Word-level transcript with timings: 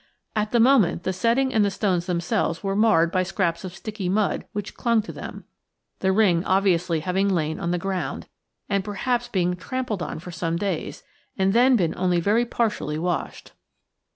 At 0.35 0.51
the 0.51 0.59
moment 0.59 1.03
the 1.03 1.13
setting 1.13 1.53
and 1.53 1.63
the 1.63 1.69
stones 1.69 2.07
themselves 2.07 2.63
were 2.63 2.75
marred 2.75 3.11
by 3.11 3.21
scraps 3.21 3.63
of 3.63 3.75
sticky 3.75 4.09
mud 4.09 4.45
which 4.51 4.73
clung 4.73 5.03
to 5.03 5.11
them; 5.11 5.43
the 5.99 6.11
ring 6.11 6.43
obviously 6.43 7.01
having 7.01 7.29
lain 7.29 7.59
on 7.59 7.69
the 7.69 7.77
ground, 7.77 8.25
and 8.67 8.83
perhaps 8.83 9.27
been 9.27 9.55
trampled 9.55 10.01
on 10.01 10.17
for 10.17 10.31
some 10.31 10.55
days, 10.57 11.03
and 11.37 11.53
then 11.53 11.75
been 11.75 11.93
only 11.95 12.19
very 12.19 12.45
partially 12.47 12.97
washed. 12.97 13.51